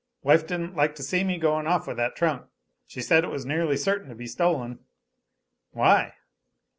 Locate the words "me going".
1.23-1.67